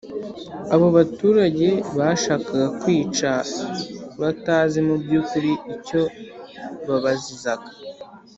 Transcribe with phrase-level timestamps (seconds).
[0.73, 1.67] abo baturage
[1.97, 3.31] bashakaga kwica
[4.21, 6.01] batazi mu by ukuri icyo
[6.87, 7.69] babazizaga